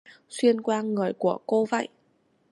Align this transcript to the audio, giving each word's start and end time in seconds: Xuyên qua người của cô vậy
Xuyên 0.29 0.61
qua 0.61 0.81
người 0.81 1.13
của 1.13 1.37
cô 1.45 1.65
vậy 1.65 1.87